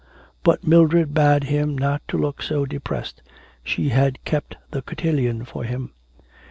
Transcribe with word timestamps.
But 0.43 0.65
Mildred 0.65 1.13
bade 1.13 1.43
him 1.43 1.77
not 1.77 2.01
to 2.07 2.17
look 2.17 2.41
so 2.41 2.65
depressed, 2.65 3.21
she 3.63 3.89
had 3.89 4.17
kept 4.25 4.57
the 4.71 4.81
cotillion 4.81 5.45
for 5.45 5.63
him. 5.63 5.91